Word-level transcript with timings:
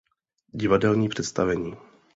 Divadelní 0.53 1.09
představení. 1.09 1.77